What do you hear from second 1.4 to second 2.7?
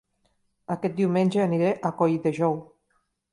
aniré a Colldejou